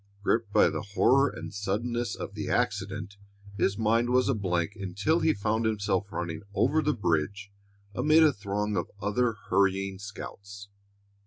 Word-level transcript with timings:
Gripped 0.23 0.51
by 0.51 0.67
the 0.71 0.81
horror 0.81 1.29
and 1.29 1.53
suddenness 1.53 2.15
of 2.15 2.33
the 2.33 2.49
accident, 2.49 3.17
his 3.55 3.77
mind 3.77 4.09
was 4.09 4.27
a 4.27 4.33
blank 4.33 4.75
until 4.75 5.19
he 5.19 5.31
found 5.31 5.63
himself 5.67 6.11
running 6.11 6.41
over 6.55 6.81
the 6.81 6.95
bridge 6.95 7.51
amid 7.93 8.23
a 8.23 8.33
throng 8.33 8.75
of 8.75 8.89
other 8.99 9.33
hurrying 9.49 9.99
scouts. 9.99 10.69